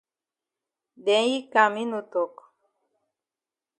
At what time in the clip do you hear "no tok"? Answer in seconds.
1.91-2.33